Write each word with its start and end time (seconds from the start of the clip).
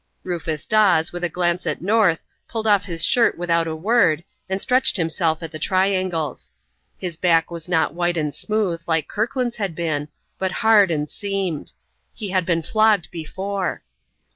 Rufus 0.23 0.65
Dawes, 0.65 1.11
with 1.13 1.23
a 1.23 1.29
glance 1.29 1.67
at 1.67 1.79
North, 1.83 2.23
pulled 2.47 2.65
off 2.65 2.85
his 2.85 3.05
shirt 3.05 3.37
without 3.37 3.67
a 3.67 3.75
word, 3.75 4.23
and 4.49 4.59
stretched 4.59 4.97
himself 4.97 5.43
at 5.43 5.51
the 5.51 5.59
triangles. 5.59 6.49
His 6.97 7.17
back 7.17 7.51
was 7.51 7.69
not 7.69 7.93
white 7.93 8.17
and 8.17 8.33
smooth, 8.33 8.81
like 8.87 9.07
Kirkland's 9.07 9.57
had 9.57 9.75
been, 9.75 10.07
but 10.39 10.51
hard 10.65 10.89
and 10.89 11.07
seamed. 11.07 11.73
He 12.15 12.31
had 12.31 12.47
been 12.47 12.63
flogged 12.63 13.11
before. 13.11 13.83